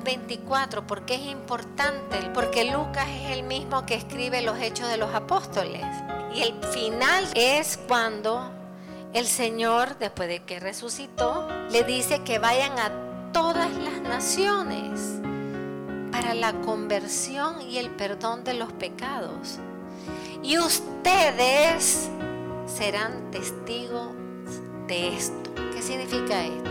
[0.00, 2.16] Lucas 24, ¿por qué es importante?
[2.32, 5.84] Porque Lucas es el mismo que escribe los hechos de los apóstoles.
[6.34, 8.50] Y el final es cuando
[9.12, 15.20] el Señor, después de que resucitó, le dice que vayan a todas las naciones
[16.10, 19.58] para la conversión y el perdón de los pecados.
[20.42, 22.08] Y ustedes
[22.66, 24.12] serán testigos
[24.86, 25.54] de esto.
[25.74, 26.69] ¿Qué significa esto?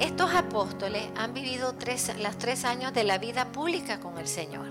[0.00, 4.66] Estos apóstoles han vivido tres, los tres años de la vida pública con el Señor.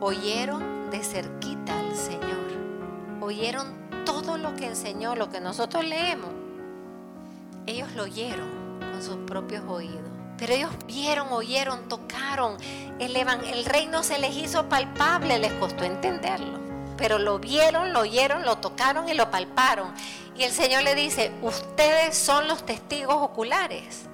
[0.00, 2.30] Oyeron de cerquita al Señor.
[3.20, 3.66] Oyeron
[4.04, 6.30] todo lo que enseñó, lo que nosotros leemos.
[7.66, 10.00] Ellos lo oyeron con sus propios oídos.
[10.38, 12.56] Pero ellos vieron, oyeron, tocaron.
[13.00, 16.60] El, el reino se les hizo palpable, les costó entenderlo.
[16.96, 19.92] Pero lo vieron, lo oyeron, lo tocaron y lo palparon.
[20.36, 24.08] Y el Señor le dice, ustedes son los testigos oculares.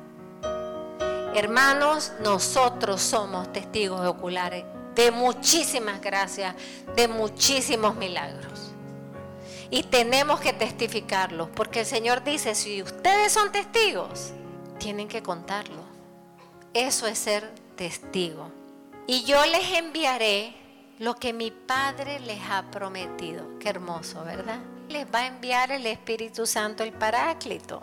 [1.39, 4.65] Hermanos, nosotros somos testigos oculares
[4.97, 6.57] de muchísimas gracias,
[6.97, 8.73] de muchísimos milagros.
[9.71, 14.33] Y tenemos que testificarlos, porque el Señor dice, si ustedes son testigos,
[14.81, 15.85] tienen que contarlo.
[16.75, 18.51] Eso es ser testigo.
[19.07, 20.57] Y yo les enviaré
[20.99, 23.61] lo que mi Padre les ha prometido.
[23.61, 24.59] Qué hermoso, ¿verdad?
[24.89, 27.81] Les va a enviar el Espíritu Santo, el Paráclito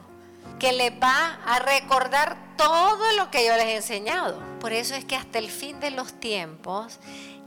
[0.60, 4.40] que les va a recordar todo lo que yo les he enseñado.
[4.60, 7.00] Por eso es que hasta el fin de los tiempos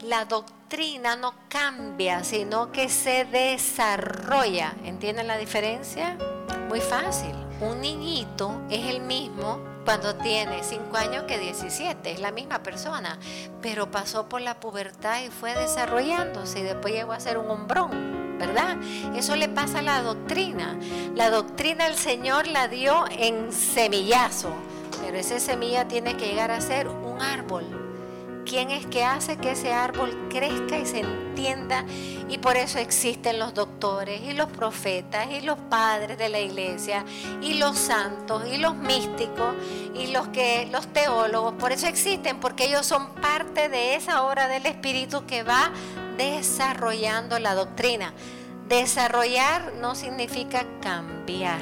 [0.02, 4.74] la doctrina no cambia, sino que se desarrolla.
[4.84, 6.16] ¿Entienden la diferencia?
[6.68, 7.34] Muy fácil.
[7.60, 13.18] Un niñito es el mismo cuando tiene 5 años que 17, es la misma persona,
[13.62, 18.18] pero pasó por la pubertad y fue desarrollándose y después llegó a ser un hombrón.
[18.38, 18.76] ¿verdad?
[19.16, 20.78] Eso le pasa a la doctrina.
[21.14, 24.52] La doctrina el Señor la dio en semillazo,
[25.02, 27.64] pero esa semilla tiene que llegar a ser un árbol.
[28.48, 31.84] ¿Quién es que hace que ese árbol crezca y se entienda?
[32.30, 37.04] Y por eso existen los doctores y los profetas y los padres de la iglesia
[37.42, 39.54] y los santos y los místicos
[39.94, 41.54] y los que los teólogos.
[41.54, 45.70] Por eso existen, porque ellos son parte de esa obra del Espíritu que va
[46.16, 48.14] desarrollando la doctrina.
[48.66, 51.60] Desarrollar no significa cambiar.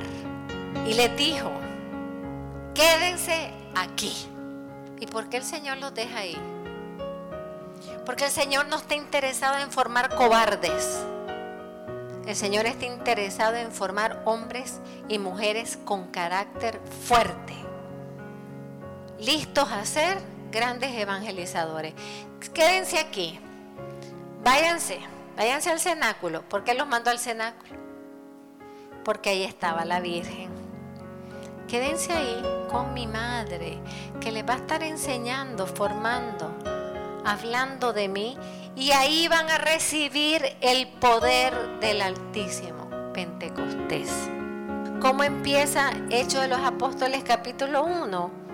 [0.87, 1.51] Y les dijo,
[2.77, 4.15] quédense aquí.
[5.01, 6.37] ¿Y por qué el Señor los deja ahí?
[8.05, 11.05] Porque el Señor no está interesado en formar cobardes.
[12.27, 17.55] El Señor está interesado en formar hombres y mujeres con carácter fuerte,
[19.21, 20.19] listos a ser
[20.51, 21.95] grandes evangelizadores.
[22.53, 23.39] Quédense aquí.
[24.43, 24.99] Váyanse,
[25.37, 26.43] váyanse al cenáculo.
[26.43, 27.79] ¿Por qué los mandó al cenáculo?
[29.05, 30.56] Porque ahí estaba la Virgen.
[31.69, 33.79] Quédense ahí con mi madre,
[34.21, 36.53] que les va a estar enseñando, formando,
[37.25, 38.39] hablando de mí.
[38.77, 44.11] Y ahí van a recibir el poder del Altísimo, Pentecostés.
[45.01, 48.46] ¿Cómo empieza Hechos de los Apóstoles capítulo 1?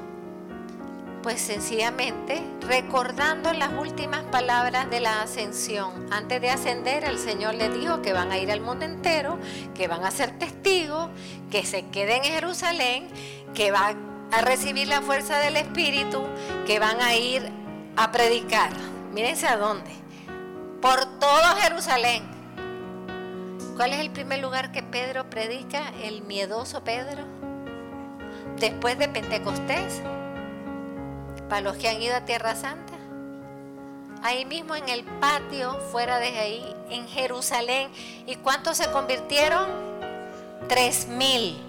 [1.23, 6.09] Pues sencillamente recordando las últimas palabras de la ascensión.
[6.11, 9.39] Antes de ascender, el Señor le dijo que van a ir al mundo entero,
[9.73, 11.11] que van a ser testigos,
[11.49, 13.09] que se queden en Jerusalén,
[13.55, 13.97] que van
[14.33, 16.25] a recibir la fuerza del Espíritu,
[16.67, 17.53] que van a ir
[17.97, 18.73] a predicar.
[19.13, 19.93] Mírense a dónde.
[20.81, 22.25] Por todo Jerusalén.
[23.77, 25.93] ¿Cuál es el primer lugar que Pedro predica?
[26.03, 27.23] El miedoso Pedro.
[28.59, 30.03] Después de Pentecostés
[31.53, 32.95] para los que han ido a Tierra Santa.
[34.23, 37.91] Ahí mismo en el patio, fuera de ahí, en Jerusalén.
[38.25, 39.69] ¿Y cuántos se convirtieron?
[40.67, 41.63] Tres mil.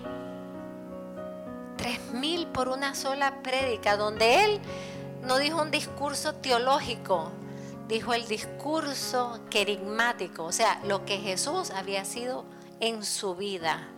[1.76, 4.62] Tres mil por una sola prédica, donde él
[5.24, 7.34] no dijo un discurso teológico,
[7.90, 12.46] dijo el discurso querigmático, o sea, lo que Jesús había sido
[12.80, 13.93] en su vida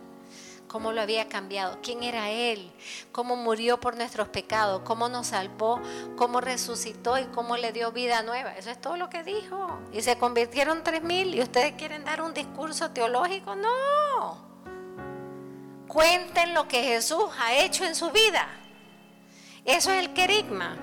[0.76, 2.70] cómo lo había cambiado, quién era Él,
[3.10, 5.80] cómo murió por nuestros pecados, cómo nos salvó,
[6.16, 8.54] cómo resucitó y cómo le dio vida nueva.
[8.58, 9.78] Eso es todo lo que dijo.
[9.90, 13.56] Y se convirtieron tres mil y ustedes quieren dar un discurso teológico.
[13.56, 14.36] No.
[15.88, 18.46] Cuenten lo que Jesús ha hecho en su vida.
[19.64, 20.76] Eso es el querigma.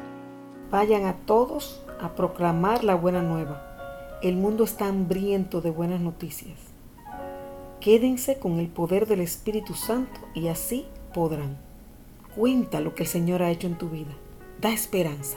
[0.71, 4.17] Vayan a todos a proclamar la buena nueva.
[4.23, 6.72] El mundo está hambriento de buenas noticias.
[7.83, 11.57] Quédense con el poder del Espíritu Santo y así podrán.
[12.33, 14.13] Cuenta lo que el Señor ha hecho en tu vida.
[14.61, 15.35] Da esperanza.